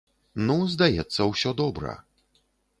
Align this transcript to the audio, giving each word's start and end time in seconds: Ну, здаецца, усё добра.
Ну, 0.47 0.55
здаецца, 0.75 1.21
усё 1.31 1.55
добра. 1.63 1.97